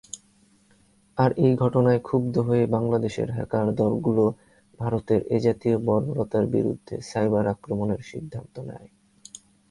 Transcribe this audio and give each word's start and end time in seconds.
আর 1.17 1.31
এই 1.37 1.53
ঘটনায় 1.55 2.01
ক্ষুব্ধ 2.01 2.35
হয়ে 2.39 2.63
বাংলাদেশের 2.67 3.29
হ্যাকার 3.31 3.67
দলগুলো 3.75 4.25
ভারতের 4.79 5.21
এজাতীয় 5.29 5.75
বর্বরতার 5.87 6.45
বিরুদ্ধে 6.47 6.95
সাইবার-আক্রমণের 7.01 8.01
সিদ্ধান্ত 8.01 8.55
নেয়। 8.69 8.89